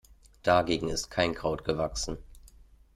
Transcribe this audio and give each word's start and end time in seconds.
Dagegen 0.41 0.89
ist 0.89 1.11
kein 1.11 1.35
Kraut 1.35 1.63
gewachsen. 1.63 2.17